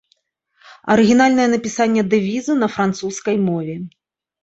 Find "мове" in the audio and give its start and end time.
3.49-3.81